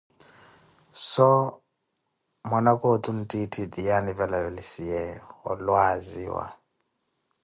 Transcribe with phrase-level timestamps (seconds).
[1.09, 1.27] so
[2.49, 6.45] mwanaka otu nttiitthi tiye anivelavelisiyeeyo olwaziwa.